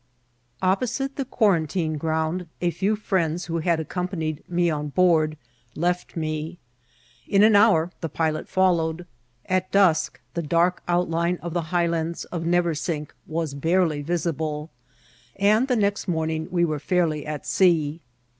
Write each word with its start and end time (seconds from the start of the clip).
Opposite 0.63 1.15
the 1.15 1.25
Quarantine 1.25 1.99
Ground, 1.99 2.47
a 2.59 2.71
few 2.71 2.95
firiends 2.95 3.45
who 3.45 3.61
^ 3.61 3.63
had 3.63 3.79
accompanied 3.79 4.41
me 4.49 4.67
on 4.67 4.89
board 4.89 5.37
left 5.75 6.15
me; 6.17 6.57
in 7.27 7.43
an 7.43 7.55
hour 7.55 7.91
the 8.01 8.09
pilot 8.09 8.49
followed; 8.49 9.05
at 9.45 9.71
dusk 9.71 10.19
the 10.33 10.41
dark 10.41 10.81
outUne 10.87 11.39
of 11.41 11.53
the 11.53 11.61
high 11.69 11.85
lands 11.85 12.25
of 12.25 12.45
Neversink 12.47 13.11
was 13.27 13.53
barely 13.53 14.01
visible, 14.01 14.71
and 15.35 15.67
the 15.67 15.75
next 15.75 16.07
morning 16.07 16.47
we 16.49 16.65
were 16.65 16.79
fairly 16.79 17.27
at 17.27 17.45
sea. 17.45 18.01